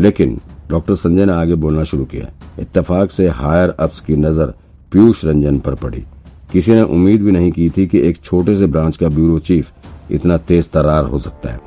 लेकिन 0.00 0.38
डॉक्टर 0.70 0.94
संजय 0.94 1.24
ने 1.24 1.32
आगे 1.32 1.54
बोलना 1.54 1.84
शुरू 1.84 2.04
किया। 2.04 2.28
इत्तेफाक 2.60 3.10
से 3.10 3.28
हायर 3.28 3.70
अप्स 3.70 4.00
की 4.00 4.16
नज़र 4.16 4.52
पीयूष 4.92 5.24
रंजन 5.24 5.58
पर 5.58 5.74
पड़ी। 5.74 6.04
किसी 6.52 6.72
ने 6.72 6.82
उम्मीद 6.82 7.22
भी 7.22 7.32
नहीं 7.32 7.50
की 7.52 7.68
थी 7.70 7.86
कि 7.86 8.00
एक 8.00 8.16
छोटे 8.16 8.54
से 8.54 8.66
ब्रांच 8.66 8.96
का 8.96 9.08
ब्यूरो 9.08 9.38
चीफ 9.38 9.72
इतना 10.10 10.36
तेज 10.38 10.70
तरार 10.70 11.04
हो 11.04 11.18
सकता 11.18 11.50
है। 11.50 11.60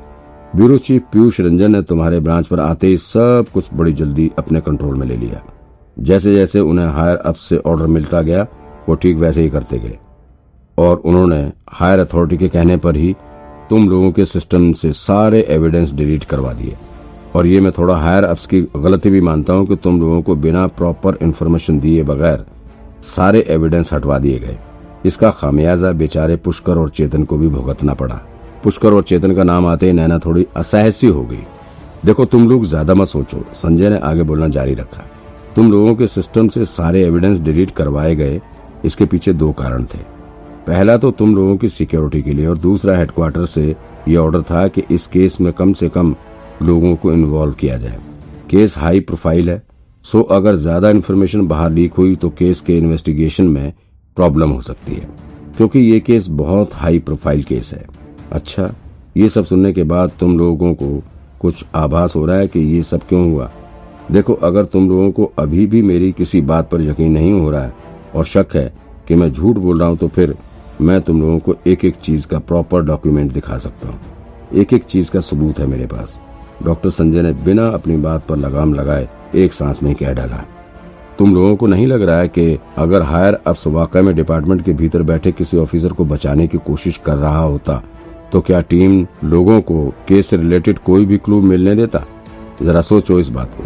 ब्यूरो 0.56 0.78
चीफ 0.78 1.04
पीयूष 1.12 1.40
रंजन 1.40 1.72
ने 1.72 1.82
तुम्हारे 1.82 2.20
ब्रांच 2.20 2.48
पर 2.48 2.60
आते 2.60 2.88
ही 2.88 2.98
सब 2.98 3.46
कुछ 3.54 3.74
बड़ी 3.74 3.94
जल्दी 3.94 4.30
अपने 4.38 4.62
कंट्रोल 4.62 4.96
में 4.96 5.06
ले 5.08 5.16
लिया। 5.18 5.42
जैसे 6.00 6.34
जैसे 6.36 6.60
उन्हें 6.60 6.88
हायर 6.88 7.18
अप 7.18 7.36
से 7.36 7.58
ऑर्डर 7.58 7.88
मिलता 7.88 8.22
गया, 8.22 8.48
वो 8.90 8.96
ठीक 8.96 9.18
वैसे 9.18 9.42
ही 9.42 9.50
करते 9.50 9.80
गए। 9.80 9.98
और 10.78 10.98
उन्होंने 10.98 11.42
हायर 11.70 12.00
अथॉरिटी 12.00 12.38
के 12.38 12.48
कहने 12.48 12.78
पर 12.78 12.96
ही 12.96 13.16
तुम 13.70 13.90
लोगों 13.90 14.12
के 14.12 14.26
सिस्टम 14.26 14.72
से 14.74 14.92
सारे 14.94 15.42
एविडेंस 15.50 15.92
डिलीट 15.92 16.24
करवा 16.24 16.54
दिए। 16.54 16.76
और 17.36 17.48
ये 17.48 17.60
मैं 17.62 17.72
थोड़ा 17.72 17.96
हायर 17.96 18.24
अप्स 18.24 18.46
की 18.46 18.62
गलती 18.78 19.10
भी 19.10 19.22
मानता 19.22 19.54
हूँ 19.54 19.66
कि 19.68 19.76
तुम 19.76 20.00
लोगों 20.02 20.22
को 20.22 20.36
बिना 20.36 20.66
प्रॉपर 20.70 21.18
इन्फॉर्मेशन 21.22 21.80
दिए 21.80 22.04
बगैर 22.04 22.44
सारे 23.06 23.46
एविडेंस 23.50 23.94
हटवा 23.94 24.20
दिए 24.20 24.40
गए। 24.40 24.58
इसका 25.06 25.30
खामियाजा 25.32 25.92
बेचारे 25.92 26.36
पुष्कर 26.36 26.78
और 26.78 26.90
चेतन 26.90 27.24
को 27.24 27.38
भी 27.38 27.48
भुगतना 27.48 27.94
पड़ा। 27.94 28.20
पुष्कर 28.64 28.94
और 28.94 29.04
चेतन 29.04 29.34
का 29.36 29.44
नाम 29.44 29.66
आते 29.66 29.86
ही 29.86 29.94
नैना 29.94 30.20
थोड़ी 30.20 30.46
असहसी 30.56 31.08
हो 31.08 31.24
गई। 31.24 31.44
देखो, 32.06 32.26
तुम 32.26 32.50
लोग 32.50 32.66
ज़्यादा 32.66 32.94
मत 32.94 33.08
सोचो। 33.08 33.44
संजय 33.56 33.90
ने 33.90 33.98
आगे 34.00 34.24
बोलना 34.24 34.48
जारी 34.48 34.74
रखा। 34.74 35.04
तुम 35.56 35.72
लोगों 35.72 35.96
के 35.96 36.08
सिस्टम 36.08 36.48
से 36.48 36.66
सारे 36.66 37.04
एविडेंस 37.04 37.40
डिलीट 37.40 37.72
करवाए 37.72 38.16
गए, 38.16 38.42
इसके 38.86 39.06
पीछे 39.06 39.34
दो 39.34 39.52
कारण 39.52 39.84
थे। 39.84 40.00
पहला 40.68 40.98
तो 40.98 41.12
तुम 41.12 41.36
लोगों 41.36 41.56
की 41.58 41.70
सिक्योरिटी 41.70 42.22
के 42.22 42.34
लिए 42.34 42.46
और 42.48 42.58
दूसरा 42.58 42.98
हेडक्वार्टर 42.98 43.46
से 43.46 43.76
यह 44.08 44.18
ऑर्डर 44.20 44.42
था 44.42 44.68
कि 44.68 44.84
इस 44.92 45.08
केस 45.08 45.40
में 45.42 45.52
कम 45.54 45.74
से 45.74 45.90
कम 45.90 46.16
लोगों 46.64 46.96
को 46.96 47.12
इन्वॉल्व 47.14 47.54
किया 47.54 47.78
जाए। 47.78 48.00
केस 48.50 48.78
हाई 48.78 49.00
प्रोफ़ाइल 49.02 49.50
है 49.50 49.62
सो 50.06 50.22
अगर 50.32 50.56
ज़्यादा 50.58 50.90
इन्फॉर्मेशन 50.90 51.48
बाहर 51.48 51.70
लीक 51.72 51.94
हुई 51.94 52.16
तो 52.16 52.30
केस 52.30 52.62
के 52.62 52.78
इन्वेस्टिगेशन 52.78 53.48
में 53.48 53.74
प्रॉब्लम 54.18 54.50
हो 54.50 54.62
सकती 54.62 54.94
है, 54.94 55.08
क्योंकि 55.58 55.80
ये 55.82 56.00
केस 56.02 56.28
बहुत 56.30 56.74
हाई 56.74 57.00
प्रोफ़ाइल 57.00 57.44
केस 57.44 57.74
है। 57.74 57.86
अच्छा 58.32 58.74
ये 59.18 59.30
सब 59.30 59.46
सुनने 59.46 59.72
के 59.74 59.84
बाद 59.86 60.12
तुम 60.20 60.38
लोगों 60.40 60.74
को 60.74 61.02
कुछ 61.42 61.64
आभास 61.76 62.16
हो 62.16 62.26
रहा 62.26 62.38
है 62.38 62.48
कि 62.48 62.60
ये 62.60 62.82
सब 62.84 63.08
क्यों 63.08 63.32
हुआ? 63.32 63.50
देखो, 64.12 64.34
अगर 64.34 64.66
तुम 64.66 64.90
लोगों 64.90 65.12
को 65.12 65.32
अभी 65.40 65.66
भी 65.68 65.82
मेरी 65.82 66.12
किसी 66.12 66.42
बात 66.44 66.70
पर 66.70 66.82
यकीन 66.82 67.12
नहीं 67.12 67.32
हो 67.34 67.50
रहा 67.52 67.64
है 67.64 67.74
और 68.16 68.26
शक 68.26 68.56
है 68.56 68.74
कि 69.08 69.16
मैं 69.16 69.32
झूठ 69.32 69.56
बोल 69.58 69.80
रहा 69.80 69.88
हूँ 69.90 69.98
तो 69.98 70.08
फिर 70.08 70.36
मैं 70.82 71.00
तुम 71.02 71.22
लोगों 71.22 71.40
को 71.40 71.56
एक 71.68 71.86
एक 71.86 71.96
चीज़ 71.96 72.28
का 72.28 72.40
प्रॉपर 72.42 72.82
डॉक्यूमेंट 72.84 73.32
दिखा 73.34 73.58
सकता 73.58 73.88
हूँ। 73.88 74.00
एक 74.54 74.74
एक 74.74 74.84
चीज़ 74.86 75.12
का 75.12 75.20
सबूत 75.22 75.60
है 75.60 75.68
मेरे 75.68 75.86
पास। 75.88 76.20
डॉक्टर 76.64 76.90
संजय 76.90 77.22
ने 77.22 77.34
बिना 77.46 77.68
अपनी 77.70 77.98
बात 77.98 78.26
पर 78.28 78.38
लगाम 78.38 78.74
लगाए 78.74 79.08
एक 79.36 79.54
सांस 79.54 79.82
में 79.84 79.94
कह 79.96 80.14
डाला, 80.14 80.44
तुम 81.20 81.34
लोगों 81.36 81.56
को 81.56 81.68
नहीं 81.68 81.88
लग 81.88 82.02
रहा 82.02 82.20
है 82.20 82.28
कि 82.28 82.58
अगर 82.78 83.02
हायर 83.02 83.38
अफ्स 83.48 83.68
वाकई 83.68 84.02
में 84.02 84.16
डिपार्टमेंट 84.16 84.64
के 84.66 84.74
भीतर 84.74 85.02
बैठे 85.04 85.32
किसी 85.32 85.58
ऑफिसर 85.58 85.94
को 85.94 86.06
बचाने 86.06 86.48
की 86.48 86.58
कोशिश 86.58 86.98
कर 87.06 87.16
रहा 87.16 87.40
होता 87.40 87.82
तो 88.32 88.42
क्या 88.42 88.60
टीम 88.62 89.06
लोगों 89.24 89.60
को 89.62 89.84
केस 90.08 90.28
से 90.28 90.38
रिलेटेड 90.38 90.80
कोई 90.80 91.06
भी 91.06 91.18
क्लू 91.18 91.42
मिलने 91.42 91.76
देता? 91.76 92.04
जरा 92.62 92.82
सोचो 92.82 93.20
इस 93.20 93.30
बात 93.30 93.52
को। 93.58 93.64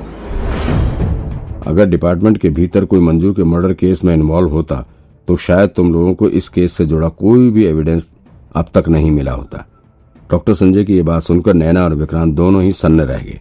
अगर 1.70 1.86
डिपार्टमेंट 1.86 2.38
के 2.38 2.50
भीतर 2.50 2.86
कोई 2.86 3.00
मंजू 3.00 3.34
के 3.34 3.44
मर्डर 3.44 3.74
केस 3.74 4.04
में 4.04 4.14
इन्वॉल्व 4.14 4.50
होता 4.50 4.86
तो 5.28 5.36
शायद 5.38 5.70
तुम 5.70 5.94
लोगों 5.94 6.14
को 6.14 6.30
इस 6.30 6.50
केस 6.50 6.74
से 6.74 6.86
जुड़ा 6.86 7.10
कोई 7.10 7.50
भी 7.52 7.66
एविडेंस 7.66 8.08
अब 8.56 8.66
तक 8.74 8.88
नहीं 8.90 9.12
मिला 9.12 9.32
होता। 9.32 9.66
डॉक्टर 10.32 10.54
संजय 10.54 10.84
की 10.84 10.96
ये 10.96 11.02
बात 11.02 11.22
सुनकर 11.22 11.54
नैना 11.54 11.84
और 11.84 11.94
विक्रांत 11.94 12.34
दोनों 12.36 12.64
ही 12.64 12.72
सन्न 12.72 13.02
रह 13.02 13.18
गए। 13.18 13.40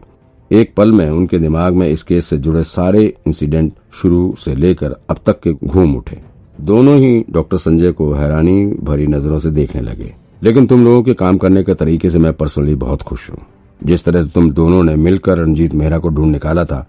एक 0.52 0.74
पल 0.76 0.92
में 0.92 1.10
उनके 1.10 1.38
दिमाग 1.38 1.74
में 1.74 1.88
इस 1.88 2.02
केस 2.02 2.26
से 2.26 2.36
जुड़े 2.36 2.62
सारे 2.62 3.14
इंसिडेंट 3.26 3.72
शुरू 3.92 4.34
से 4.38 4.54
लेकर 4.54 4.96
अब 5.10 5.16
तक 5.26 5.40
के 5.40 5.52
घूम 5.52 5.96
उठे। 5.96 6.18
दोनों 6.60 6.96
ही 6.96 7.24
डॉक्टर 7.30 7.56
संजय 7.56 7.92
को 7.92 8.12
हैरानी 8.12 8.66
भरी 8.66 9.06
नज़रों 9.06 9.38
से 9.38 9.50
देखने 9.50 9.80
लगे। 9.80 10.14
लेकिन 10.42 10.66
तुम 10.66 10.84
लोगों 10.84 11.02
के 11.02 11.14
काम 11.14 11.38
करने 11.38 11.62
के 11.62 11.74
तरीके 11.74 12.10
से 12.10 12.18
मैं 12.18 12.32
पर्सनली 12.32 12.74
बहुत 12.74 13.02
खुश 13.02 13.30
हूँ। 13.30 13.38
जिस 13.84 14.04
तरह 14.04 14.22
से 14.22 14.30
तुम 14.30 14.50
दोनों 14.50 14.84
ने 14.84 14.96
मिलकर 14.96 15.38
रणजीत 15.38 15.74
मेहरा 15.74 15.98
को 15.98 16.08
ढूंढ 16.08 16.32
निकाला 16.32 16.64
था, 16.64 16.88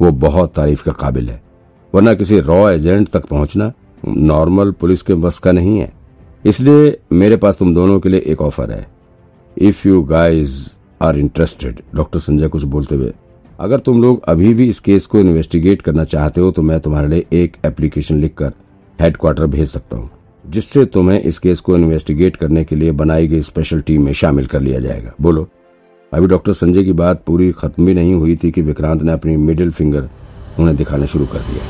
वो 0.00 0.10
बहुत 0.10 0.54
तारीफ़ 0.54 0.84
का 0.84 0.92
काबिल 0.92 1.30
है। 1.30 1.42
वरना 1.94 2.14
किसी 2.14 2.40
रॉ 2.40 2.70
एजेंट 2.70 3.08
तक 3.08 3.26
पहुँचना 3.26 3.72
नॉर्मल 4.08 4.70
पुलिस 4.70 5.02
के 5.02 5.14
बस 5.14 5.38
का 5.38 5.52
नहीं 5.52 5.78
है। 5.78 5.92
इसलिए 6.46 6.98
मेरे 7.12 7.36
पास 7.36 7.58
तुम 7.58 7.74
दोनों 7.74 8.00
के 8.00 8.08
लिए 8.08 8.20
एक 8.20 8.42
ऑफ़र 8.42 8.70
है। 8.70 8.95
If 9.56 9.86
you 9.88 10.02
guys 10.04 10.54
are 11.00 11.18
interested 11.18 11.80
doctor 11.94 12.18
Sanjay 12.18 12.48
कुछ 12.48 12.62
बोलते 12.64 12.94
हुए, 12.94 13.12
अगर 13.58 13.78
तुम 13.78 14.02
लोग 14.02 14.24
अभी 14.28 14.52
भी 14.54 14.68
इस 14.68 14.80
केस 14.80 15.06
को 15.06 15.18
इन्वेस्टिगेट 15.18 15.82
करना 15.82 16.04
चाहते 16.04 16.40
हो 16.40 16.50
तो 16.50 16.62
मैं 16.62 16.78
तुम्हारे 16.80 17.08
लिए 17.08 17.26
एक 17.34 17.56
एप्लीकेशन 17.64 18.16
लिखकर 18.16 18.52
हेडक्वार्टर 18.98 19.46
भेज 19.46 19.68
सकता 19.68 19.96
हूँ, 19.96 20.10
जिससे 20.44 20.84
तुम्हें 20.86 21.20
इस 21.20 21.38
केस 21.38 21.60
को 21.60 21.76
इन्वेस्टिगेट 21.76 22.36
करने 22.36 22.64
के 22.64 22.76
लिए 22.76 22.92
बनाई 22.94 23.26
गई 23.28 23.40
स्पेशल 23.42 23.80
टीम 23.80 24.04
में 24.04 24.12
शामिल 24.14 24.46
कर 24.46 24.60
लिया 24.60 24.80
जाएगा। 24.80 25.12
बोलो। 25.20 25.48
अभी 26.12 26.26
डॉक्टर 26.26 26.52
संजय 26.52 26.84
की 26.84 26.92
बात 26.94 27.22
पूरी 27.26 27.50
खत्म 27.54 27.86
भी 27.86 27.94
नहीं 27.94 28.14
हुई 28.14 28.36
थी 28.36 28.50
कि 28.50 28.62
विक्रांत 28.62 29.02
ने 29.02 29.12
अपनी 29.12 29.36
मिडिल 29.38 29.70
फिंगर 29.72 30.08
उन्हें 30.58 30.76
दिखाना 30.76 31.06
शुरू 31.06 31.26
कर 31.26 31.38
दिया। 31.42 31.62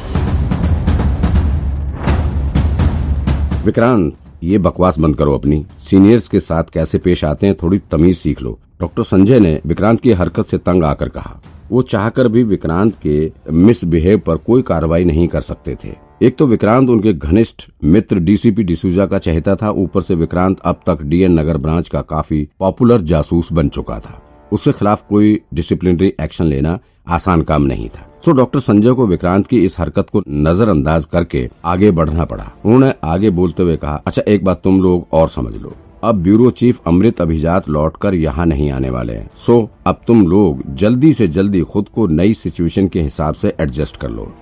विक्रांत 3.64 4.12
ये 4.42 4.58
बकवास 4.58 4.98
बंद 4.98 5.16
करो 5.16 5.34
अपनी। 5.34 5.64
सीनियर्स 5.90 6.28
के 6.28 6.40
साथ 6.40 6.64
कैसे 6.64 6.98
पेश 6.98 7.24
आते 7.24 7.46
हैं, 7.46 7.56
थोड़ी 7.62 7.78
तमीज 7.78 8.16
सीख 8.18 8.42
लो। 8.42 8.58
डॉक्टर 8.80 9.02
संजय 9.02 9.40
ने 9.40 9.60
विक्रांत 9.66 10.00
की 10.00 10.12
हरकत 10.12 10.46
से 10.46 10.58
तंग 10.58 10.84
आकर 10.84 11.08
कहा। 11.08 11.40
वो 11.70 11.82
चाहकर 11.82 12.28
भी 12.28 12.42
विक्रांत 12.42 12.94
के 13.06 13.32
मिसबिहेव 13.52 14.18
पर 14.18 14.36
कोई 14.36 14.62
कार्रवाई 14.62 15.04
नहीं 15.04 15.28
कर 15.28 15.40
सकते 15.40 15.76
थे। 15.84 15.94
एक 16.22 16.36
तो 16.36 16.46
विक्रांत 16.46 16.88
उनके 16.88 17.12
घनिष्ठ 17.12 17.62
मित्र 17.84 18.18
डीसीपी 18.18 18.62
डिसूजा 18.62 19.06
का 19.06 19.18
चहेता 19.18 19.56
था। 19.56 19.70
ऊपर 19.70 20.00
से 20.00 20.14
विक्रांत 20.14 20.60
अब 20.60 20.80
तक 20.86 21.02
डीएन 21.02 21.38
नगर 21.40 21.56
ब्रांच 21.56 21.88
का 21.88 22.00
काफ़ी 22.00 22.48
पॉपुलर 22.58 23.00
जासूस 23.00 23.52
बन 23.52 23.68
चुका 23.68 23.98
था। 23.98 24.22
उसके 24.52 24.72
खिलाफ 24.72 25.04
कोई 25.08 25.40
डिसिप्लिनरी 25.54 26.12
एक्शन 26.20 26.44
लेना 26.44 26.78
आसान 27.08 27.42
काम 27.42 27.62
नहीं 27.62 27.88
था। 27.88 28.06
सो 28.24 28.32
डॉक्टर 28.32 28.60
संजय 28.60 28.92
को 28.92 29.06
विक्रांत 29.06 29.46
की 29.46 29.64
इस 29.64 29.78
हरकत 29.80 30.10
को 30.10 30.22
नजरअंदाज 30.28 31.04
करके 31.04 31.48
आगे 31.64 31.90
बढ़ना 31.90 32.24
पड़ा। 32.24 32.50
उन्होंने 32.64 32.92
आगे 33.04 33.30
बोलते 33.30 33.62
हुए 33.62 33.76
कहा 33.76 34.00
अच्छा 34.06 34.22
एक 34.28 34.44
बात 34.44 34.62
तुम 34.64 34.80
लोग 34.82 35.06
और 35.12 35.28
समझ 35.28 35.54
लो। 35.56 35.72
अब 36.04 36.14
ब्यूरो 36.14 36.50
चीफ 36.50 36.80
अमृत 36.86 37.20
अभिजात 37.20 37.68
लौटकर 37.68 38.14
यहाँ 38.14 38.46
नहीं 38.46 38.70
आने 38.70 38.90
वाले 38.90 39.12
हैं। 39.12 39.30
सो 39.36 39.68
अब 39.86 40.00
तुम 40.06 40.26
लोग 40.26 40.62
जल्दी 40.74 41.12
से 41.12 41.28
जल्दी 41.28 41.60
खुद 41.62 41.88
को 41.88 42.06
नई 42.06 42.34
सिचुएशन 42.34 42.88
के 42.88 43.02
हिसाब 43.02 43.34
से 43.34 43.54
एडजस्ट 43.60 43.96
कर 43.96 44.10
लो। 44.10 44.32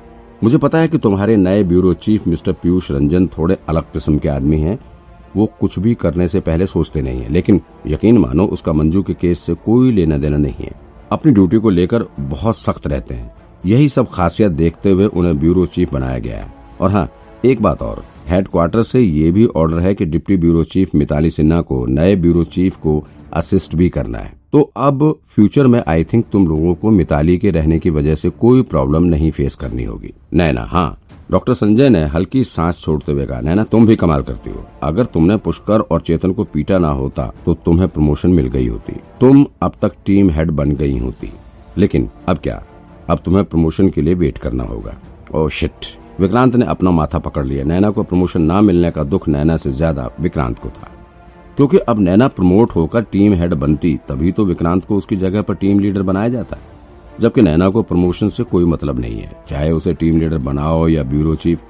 मुझे 0.42 0.58
पता 0.58 0.78
है 0.78 0.88
कि 0.88 0.98
तुम्हारे 0.98 1.36
नए 1.36 1.62
bureau 1.62 1.92
chief 1.94 2.26
mister 2.26 2.52
Piyush 2.52 2.90
Ranjan 2.90 3.26
थोड़े 3.28 3.56
अलग 3.68 3.92
किस्म 3.92 4.18
के 4.18 4.28
आदमी 4.28 4.58
हैं। 4.60 4.78
वो 5.36 5.52
कुछ 5.60 5.78
भी 5.78 5.94
करने 5.94 6.28
से 6.28 6.40
पहले 6.40 6.66
सोचते 6.66 7.02
नहीं 7.02 7.20
है। 7.20 7.28
लेकिन 7.28 7.60
यकीन 7.86 8.18
मानो, 8.18 8.46
उसका 8.46 8.72
मंजू 8.72 9.02
के 9.02 9.14
केस 9.14 9.38
से 9.38 9.54
कोई 9.54 9.92
लेना 9.92 10.16
देना 10.16 10.36
नहीं 10.36 10.64
है। 10.64 10.72
अपनी 11.12 11.32
ड्यूटी 11.32 11.56
को 11.56 11.70
लेकर 11.70 12.04
बहुत 12.20 12.56
सख्त 12.56 12.86
रहते 12.86 13.14
हैं। 13.14 13.34
यही 13.66 13.88
सब 13.88 14.10
खासियत 14.10 14.52
देखते 14.52 14.90
हुए 14.90 15.06
उन्हें 15.06 15.40
ब्यूरो 15.40 15.66
चीफ 15.66 15.92
बनाया 15.92 16.18
गया 16.18 16.38
है। 16.38 16.54
और 16.80 16.90
हाँ 16.90 17.12
एक 17.44 17.62
बात 17.62 17.82
और। 17.82 18.04
हेडक्वार्टर 18.28 18.82
से 18.82 19.00
ये 19.00 19.30
भी 19.32 19.46
ऑर्डर 19.46 19.78
है 19.78 19.94
कि 19.94 20.04
deputy 20.04 20.36
bureau 20.36 20.64
chief 20.64 20.94
Mitali 20.94 21.30
Sinha 21.30 21.60
को 21.60 21.84
नए 21.86 22.16
ब्यूरो 22.16 22.44
चीफ 22.44 22.76
को 22.76 23.02
असिस्ट 23.32 23.74
भी 23.74 23.88
करना 23.88 24.18
है। 24.18 24.32
तो 24.52 24.60
अब 24.76 25.02
फ्यूचर 25.26 25.66
में 25.66 25.82
आई 25.88 26.04
थिंक 26.04 26.24
तुम 26.32 26.46
लोगों 26.48 26.74
को 26.74 26.90
मिताली 26.90 27.36
के 27.38 27.50
रहने 27.50 27.78
की 27.78 27.90
वजह 27.90 28.14
से 28.14 28.30
कोई 28.30 28.62
प्रॉब्लम 28.62 29.04
नहीं 29.04 29.30
फेस 29.30 29.54
करनी 29.54 29.84
होगी। 29.84 30.12
नैना 30.32 30.62
हाँ 30.62 30.98
डॉक्टर 31.30 31.54
संजय 31.54 31.88
ने 31.88 32.02
हल्की 32.04 32.42
सांस 32.44 32.80
छोड़ते 32.80 33.12
हुए 33.12 33.26
कहा, 33.26 33.40
नैना, 33.40 33.64
तुम 33.64 33.86
भी 33.86 33.96
कमाल 33.96 34.22
करती 34.22 34.50
हो। 34.50 34.64
अगर 34.82 35.04
तुमने 35.04 35.36
पुष्कर 35.36 35.80
और 35.80 36.00
चेतन 36.00 36.32
को 36.32 36.44
पीटा 36.44 36.78
ना 36.78 36.88
होता 36.90 37.32
तो 37.44 37.54
तुम्हें 37.54 37.88
प्रमोशन 37.88 38.30
मिल 38.30 38.48
गई 38.48 38.66
होती। 38.66 38.92
तुम 39.20 39.44
अब 39.62 39.72
तक 39.82 39.92
टीम 40.06 40.30
हेड 40.30 40.50
बन 40.50 40.72
गई 40.72 40.98
होती। 40.98 41.32
लेकिन 41.78 42.08
अब 42.28 42.38
क्या? 42.38 42.62
अब 43.10 43.18
तुम्हें 43.24 43.44
प्रमोशन 43.44 43.88
के 43.88 44.02
लिए 44.02 44.14
वेट 44.14 44.38
करना 44.38 44.64
होगा। 44.64 44.96
ओ 45.34 45.48
शिट 45.48 45.86
विक्रांत 46.20 46.56
ने 46.56 46.66
अपना 46.66 46.90
माथा 46.90 47.18
पकड़ 47.18 47.44
लिया। 47.46 47.64
नैना 47.64 47.90
को 47.90 48.02
प्रमोशन 48.02 48.42
ना 48.42 48.60
मिलने 48.60 48.90
का 48.90 49.04
दुख 49.04 49.28
नैना 49.28 49.56
से 49.56 49.70
ज़्यादा 49.70 50.10
विक्रांत 50.20 50.58
को 50.58 50.68
था। 50.68 50.90
क्योंकि 51.56 51.78
अब 51.78 52.00
नैना 52.00 52.28
प्रमोट 52.28 52.72
होकर 52.72 53.02
टीम 53.02 53.34
हेड 53.34 53.54
बनती, 53.54 53.94
तभी 54.08 54.32
तो 54.32 54.44
विक्रांत 54.44 54.84
को 54.84 54.96
उसकी 54.96 55.16
जगह 55.16 55.42
पर 55.42 55.54
टीम 55.54 55.80
लीडर 55.80 56.02
बनाया 56.02 56.28
जाता। 56.28 56.56
है 56.56 56.72
जबकि 57.20 57.42
नैना 57.42 57.68
को 57.68 57.82
प्रमोशन 57.82 58.28
से 58.28 58.42
कोई 58.42 58.64
मतलब 58.64 59.00
नहीं 59.00 59.20
है। 59.20 59.36
चाहे 59.48 59.70
उसे 59.72 59.94
टीम 59.94 60.18
लीडर 60.20 60.38
बनाओ 60.38 60.88
या 60.88 61.02
ब्यूरो 61.02 61.34
चीफ, 61.34 61.60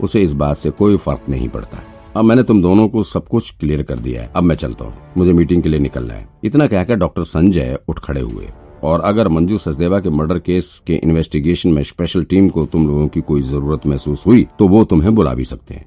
उसे 0.00 0.22
इस 0.22 0.32
बात 0.32 0.56
से 0.56 0.70
कोई 0.70 0.96
फ़र्क 0.96 1.20
नहीं 1.28 1.48
पड़ता। 1.48 1.78
अब 2.16 2.24
मैंने 2.24 2.42
तुम 2.42 2.62
दोनों 2.62 2.88
को 2.88 3.02
सब 3.02 3.26
कुछ 3.28 3.50
क्लियर 3.50 3.82
कर 3.82 3.98
दिया 3.98 4.22
है। 4.22 4.30
अब 4.36 4.42
मैं 4.42 4.54
चलता 4.54 4.84
हूँ। 4.84 4.94
मुझे 5.16 5.32
मीटिंग 5.32 5.62
के 5.62 5.68
लिए 5.68 5.80
निकलना 5.80 6.14
है। 6.14 6.28
इतना 6.44 6.66
कहकर 6.66 6.94
डॉक्टर 6.94 7.22
संजय 7.22 7.78
उठ 7.88 7.98
खड़े 7.98 8.20
हुए। 8.20 8.48
और 8.82 9.00
अगर 9.00 9.28
मंजू 9.28 9.58
सचदेवा 9.58 10.00
के 10.00 10.10
मर्डर 10.10 10.38
केस 10.38 10.72
के 10.86 10.94
इन्वेस्टिगेशन 10.94 11.72
में 11.72 11.82
स्पेशल 11.82 12.24
टीम 12.24 12.48
को 12.48 12.64
तुम 12.66 12.86
लोगों 12.88 13.06
की 13.08 13.20
कोई 13.20 13.42
ज़रूरत 13.42 13.86
महसूस 13.86 14.26
हुई 14.26 14.46
तो 14.58 14.68
वो 14.68 14.84
तुम्हें 14.84 15.14
बुला 15.14 15.34
भी 15.34 15.44
सकते 15.44 15.74
हैं। 15.74 15.84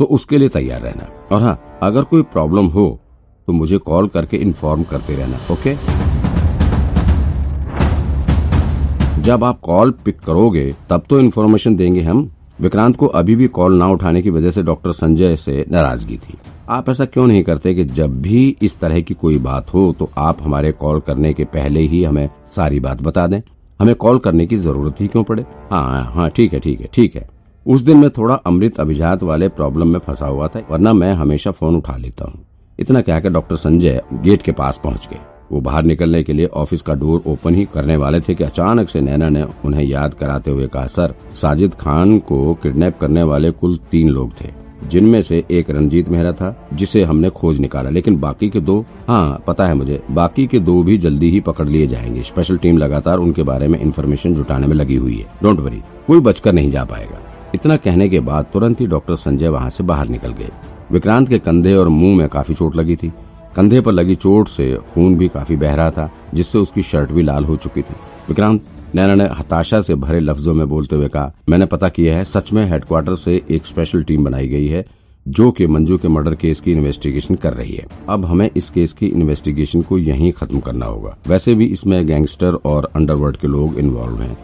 तो 0.00 0.04
उसके 0.06 0.38
लिए 0.38 0.48
तैयार 0.48 0.80
रहना। 0.80 1.08
और 1.32 1.42
हाँ 1.42 1.78
अगर 1.82 2.04
कोई 2.04 2.22
प्रॉब्लम 2.22 2.66
हो 2.68 2.86
तो 3.48 3.52
मुझे 3.52 3.78
कॉल 3.80 4.08
करके 4.08 4.36
इन्फॉर्म 4.36 4.82
करते 4.82 5.16
रहना 5.16 5.38
ओके 5.52 5.74
जब 9.22 9.44
आप 9.44 9.60
कॉल 9.60 9.90
पिक 10.04 10.18
करोगे, 10.20 10.72
तब 10.90 11.04
तो 11.08 11.18
इन्फॉर्मेशन 11.20 11.76
देंगे 11.76 12.00
हम। 12.02 12.30
विक्रांत 12.60 12.96
को 12.96 13.06
अभी 13.08 13.34
भी 13.36 13.46
कॉल 13.48 13.76
ना 13.78 13.86
उठाने 13.88 14.22
की 14.22 14.30
वजह 14.30 14.50
से 14.50 14.62
डॉक्टर 14.62 14.92
संजय 14.92 15.36
से 15.36 15.64
नाराज़गी 15.70 16.16
थी। 16.18 16.34
आप 16.68 16.88
ऐसा 16.88 17.04
क्यों 17.04 17.26
नहीं 17.26 17.42
करते 17.44 17.72
कि 17.74 17.84
जब 17.84 18.20
भी 18.22 18.56
इस 18.62 18.78
तरह 18.80 19.00
की 19.00 19.14
कोई 19.14 19.38
बात 19.38 19.72
हो 19.74 19.92
तो 19.98 20.08
आप 20.18 20.42
हमारे 20.42 20.70
कॉल 20.72 21.00
करने 21.00 21.32
के 21.32 21.44
पहले 21.44 21.80
ही 21.80 22.02
हमें 22.04 22.28
सारी 22.54 22.80
बात 22.80 23.02
बता 23.02 23.26
दें? 23.26 23.40
हमें 23.80 23.94
कॉल 23.94 24.18
करने 24.18 24.46
की 24.46 24.56
ज़रूरत 24.56 25.00
ही 25.00 25.06
क्यों 25.06 25.24
पड़े? 25.24 25.44
हाँ 25.70 26.04
हाँ 26.14 26.28
ठीक 26.30 26.54
है 26.54 26.60
ठीक 26.60 26.80
है 26.80 26.88
ठीक 26.94 27.16
है। 27.16 27.26
उस 27.66 27.82
दिन 27.82 27.98
मैं 27.98 28.10
थोड़ा 28.10 28.34
अमृत 28.36 28.80
अभिजात 28.80 29.22
वाले 29.22 29.48
प्रॉब्लम 29.50 29.88
में 29.88 29.98
फंसा 29.98 30.26
हुआ 30.26 30.48
था, 30.48 30.62
वरना 30.70 30.92
मैं 30.92 31.12
हमेशा 31.14 31.50
फ़ोन 31.50 31.76
उठा 31.76 31.96
लेता 31.96 32.30
हूँ। 32.30 32.44
इतना 32.78 33.00
कहकर 33.00 33.32
डॉक्टर 33.32 33.56
संजय 33.56 34.02
गेट 34.14 34.42
के 34.42 34.52
पास 34.52 34.80
पहुँच 34.84 35.08
गए। 35.12 35.20
वो 35.52 35.60
बाहर 35.60 35.82
निकलने 35.82 36.22
के 36.22 36.32
लिए 36.32 36.46
ऑफ़िस 36.46 36.82
का 36.82 36.94
डोर 36.94 37.22
ओपन 37.26 37.54
ही 37.54 37.64
करने 37.64 37.96
वाले 37.96 38.20
थे 38.20 38.34
कि 38.34 38.44
अचानक 38.44 38.88
से 38.88 39.00
नैना 39.00 39.28
ने 39.28 39.44
उन्हें 39.64 39.84
याद 39.84 40.14
कराते 40.14 40.50
हुए 40.50 40.66
कहा, 40.66 40.86
सर, 40.86 41.14
साजिद 41.34 41.74
खान 41.74 42.18
को 42.18 42.54
किडनैप 42.54 42.98
करने 42.98 43.22
वाले 43.22 43.50
कुल 43.50 43.78
तीन 43.90 44.08
लोग 44.08 44.32
थे। 44.40 44.63
जिनमें 44.88 45.22
से 45.22 45.44
एक 45.50 45.70
रंजीत 45.70 46.08
मेहरा 46.08 46.32
था, 46.32 46.68
जिसे 46.74 47.04
हमने 47.04 47.30
खोज 47.30 47.58
निकाला। 47.58 47.90
लेकिन 47.90 48.20
बाकी 48.20 48.50
के 48.50 48.60
दो 48.60 48.84
हाँ 49.08 49.42
पता 49.46 49.66
है 49.66 49.74
मुझे, 49.74 50.02
बाकी 50.10 50.46
के 50.46 50.58
दो 50.58 50.82
भी 50.82 50.98
जल्दी 50.98 51.30
ही 51.30 51.40
पकड़ 51.40 51.68
लिए 51.68 51.86
जाएँगे। 51.86 52.22
स्पेशल 52.22 52.56
टीम 52.56 52.78
लगातार 52.78 53.18
उनके 53.18 53.42
बारे 53.42 53.68
में 53.68 53.80
इन्फॉर्मेशन 53.80 54.34
जुटाने 54.34 54.66
में 54.66 54.76
लगी 54.76 54.96
हुई 54.96 55.16
है। 55.16 55.26
डोंट 55.42 55.60
वरी, 55.60 55.82
कोई 56.06 56.20
बचकर 56.20 56.52
नहीं 56.52 56.70
जा 56.70 56.84
पाएगा। 56.84 57.18
इतना 57.54 57.76
कहने 57.76 58.08
के 58.08 58.20
बाद 58.20 58.46
तुरंत 58.52 58.80
ही 58.80 58.86
डॉक्टर 58.86 59.14
संजय 59.14 59.48
वहाँ 59.48 59.70
से 59.70 59.84
बाहर 59.84 60.08
निकल 60.08 60.32
गए। 60.32 60.48
विक्रांत 60.92 61.28
के 61.28 61.38
कंधे 61.38 61.74
और 61.74 61.88
मुँह 61.88 62.16
में 62.16 62.28
काफ़ी 62.28 62.54
चोट 62.54 62.76
लगी 62.76 62.96
थी। 62.96 63.12
कंधे 63.56 63.80
पर 63.80 63.92
लगी 63.92 64.14
चोट 64.14 64.48
से 64.48 64.72
खून 64.94 65.16
भी 65.16 65.28
काफ़ी 65.28 65.56
बह 65.56 65.74
रहा 65.74 65.90
था, 65.90 66.10
जिससे 66.34 66.58
उसकी 66.58 66.82
शर्ट 66.82 67.12
भी 67.12 67.22
लाल 67.22 67.44
हो 67.44 67.56
चुकी 67.56 67.82
थी। 67.82 67.94
विक्रांत 68.28 68.62
नैना 68.94 69.14
ने 69.14 69.24
हताशा 69.24 69.80
से 69.80 69.94
भरे 69.94 70.20
लफ्जों 70.20 70.54
में 70.54 70.68
बोलते 70.68 70.96
हुए 70.96 71.08
कहा, 71.08 71.32
मैंने 71.48 71.66
पता 71.66 71.88
किया 71.88 72.16
है, 72.16 72.24
सच 72.24 72.52
में 72.52 72.64
हेडक्वार्टर 72.70 73.14
से 73.14 73.42
एक 73.50 73.66
स्पेशल 73.66 74.02
टीम 74.02 74.24
बनाई 74.24 74.48
गई 74.48 74.66
है, 74.66 74.84
जो 75.28 75.50
कि 75.50 75.66
मंजू 75.66 75.98
के 75.98 76.08
मर्डर 76.08 76.34
केस 76.34 76.60
की 76.60 76.72
इन्वेस्टिगेशन 76.72 77.34
कर 77.34 77.54
रही 77.54 77.74
है। 77.74 77.86
अब 78.08 78.24
हमें 78.24 78.50
इस 78.56 78.70
केस 78.70 78.92
की 78.92 79.06
इन्वेस्टिगेशन 79.06 79.82
को 79.82 79.98
यहीं 79.98 80.32
खत्म 80.32 80.60
करना 80.60 80.86
होगा। 80.86 81.16
वैसे 81.28 81.54
भी 81.54 81.66
इसमें 81.66 82.06
गैंगस्टर 82.06 82.54
और 82.54 82.90
अंडरवर्ल्ड 82.96 83.36
के 83.36 83.48
लोग 83.48 83.78
इन्वॉल्व 83.78 84.22
हैं। 84.22 84.36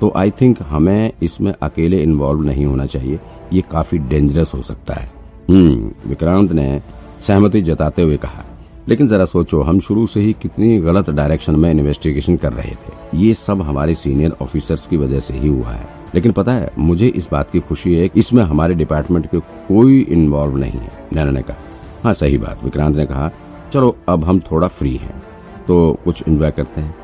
तो 0.00 0.12
आई 0.16 0.30
थिंक 0.30 0.58
हमें 0.62 1.12
इसमें 1.22 1.52
अकेले 1.62 2.02
इन्वॉल्व 2.02 2.42
नहीं 2.42 2.66
होना 2.66 2.86
चाहिए। 2.86 3.18
ये 3.52 3.62
काफ़ी 3.70 3.98
डेंजरस 3.98 4.54
हो 4.54 4.62
सकता 4.62 4.94
है। 4.94 5.10
हम्म 5.50 5.90
विक्रांत 6.08 6.52
ने 6.52 6.80
सहमति 7.20 7.60
जताते 7.60 8.02
हुए 8.02 8.16
कहा 8.16 8.44
लेकिन 8.88 9.06
जरा 9.06 9.24
सोचो, 9.24 9.60
हम 9.62 9.78
शुरू 9.80 10.06
से 10.06 10.20
ही 10.20 10.32
कितनी 10.32 10.78
गलत 10.78 11.10
डायरेक्शन 11.10 11.56
में 11.56 11.70
इन्वेस्टिगेशन 11.70 12.36
कर 12.36 12.52
रहे 12.52 12.72
थे। 12.72 13.18
ये 13.18 13.34
सब 13.34 13.62
हमारे 13.62 13.94
सीनियर 13.94 14.32
ऑफिसर्स 14.42 14.86
की 14.86 14.96
वजह 14.96 15.20
से 15.20 15.34
ही 15.34 15.48
हुआ 15.48 15.70
है। 15.70 15.86
लेकिन 16.14 16.32
पता 16.32 16.52
है, 16.52 16.70
मुझे 16.78 17.06
इस 17.06 17.28
बात 17.32 17.50
की 17.50 17.60
खुशी 17.60 17.94
है 17.94 18.08
कि 18.08 18.20
इसमें 18.20 18.42
हमारे 18.44 18.74
डिपार्टमेंट 18.74 19.26
के 19.26 19.38
कोई 19.38 20.00
इन्वॉल्व 20.00 20.56
नहीं 20.56 20.72
है, 20.72 20.90
नैना 21.12 21.30
ने 21.30 21.42
कहा। 21.42 21.56
हाँ 22.04 22.12
सही 22.12 22.38
बात, 22.38 22.64
विक्रांत 22.64 22.96
ने 22.96 23.06
कहा। 23.06 23.30
चलो, 23.72 23.96
अब 24.08 24.24
हम 24.24 24.40
थोड़ा 24.40 24.68
फ्री 24.68 24.94
हैं 24.96 25.22
तो 25.66 25.98
कुछ 26.04 26.22
एंजॉय 26.28 26.50
करते 26.50 26.80
हैं। 26.80 26.94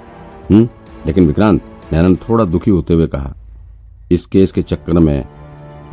हम्म 0.51 0.69
लेकिन 1.07 1.27
विक्रांत, 1.27 1.63
नैना 1.93 2.09
ने 2.09 2.15
थोड़ा 2.29 2.45
दुखी 2.45 2.71
होते 2.71 2.95
हुए 2.95 3.07
कहा, 3.07 3.35
इस 4.13 4.27
केस 4.27 4.53
के 4.53 4.63
चक्कर 4.63 4.93
में 4.93 5.25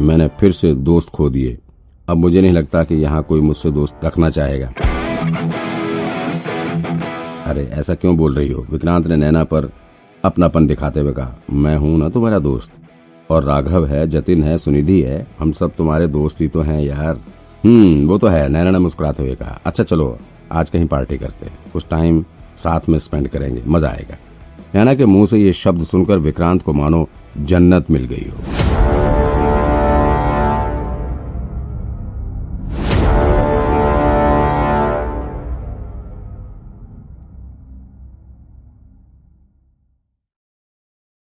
मैंने 0.02 0.28
फिर 0.40 0.52
से 0.52 0.74
दोस्त 0.74 1.10
खो 1.10 1.30
दिए। 1.30 1.58
अब 2.10 2.18
मुझे 2.18 2.42
नहीं 2.42 2.52
लगता 2.52 2.84
कि 2.84 2.96
यहाँ 2.96 3.24
कोई 3.24 3.42
मुझसे 3.42 3.72
दोस्त 3.72 4.06
रखना 4.06 4.30
चाहेगा। 4.30 4.72
अरे, 7.50 7.64
ऐसा 7.74 7.94
क्यों 7.96 8.18
बोल 8.18 8.36
रही 8.36 8.52
हो? 8.52 8.66
विक्रांत 8.72 9.08
ने 9.08 9.16
नैना 9.16 9.44
पर 9.44 9.70
अपनापन 10.24 10.68
दिखाते 10.68 11.00
हुए 11.00 11.14
कहा, 11.14 11.36
मैं 11.52 11.78
हूँ 11.78 11.98
ना 12.00 12.10
तुम्हारा 12.10 12.40
दोस्त, 12.40 12.72
और 13.30 13.44
राघव 13.44 13.86
है, 13.86 14.08
जतिन 14.08 14.44
है, 14.44 14.58
सुनिधि 14.58 15.02
है, 15.02 15.28
हम 15.40 15.52
सब 15.52 15.72
तुम्हारे 15.76 16.08
दोस्त 16.08 16.42
ही 16.42 16.48
तो 16.48 16.62
हैं 16.62 16.82
यार। 16.82 17.20
हम्म 17.66 18.08
वो 18.08 18.18
तो 18.18 18.28
है, 18.28 18.48
नैना 18.50 18.72
ने 18.72 18.80
मुस्कुराते 18.80 19.24
हुए 19.24 19.36
कहा। 19.36 19.60
अच्छा 19.66 19.84
चलो, 19.84 20.18
आज 20.52 20.70
कहीं 20.70 20.88
पार्टी 20.88 21.18
करते 21.18 21.46
हैं। 21.46 21.58
कुछ 21.74 21.86
टाइम 21.90 22.26
साथ 22.58 22.90
में 22.90 23.00
स्पेंड 23.00 23.28
करेंगे, 23.28 23.64
मज़ा 23.68 23.90
आएगा। 23.90 24.18
नैना 24.76 24.94
के 24.94 25.06
मुँह 25.06 25.26
से 25.26 25.40
ये 25.40 25.54
शब्द 25.54 25.84
सुनकर 25.84 26.18
विक्रांत 26.18 26.62
को 26.62 26.74
मानो 26.74 27.10
जन्नत 27.38 27.92
मिल 27.92 28.06
गई 28.06 28.30
हो। 28.30 28.59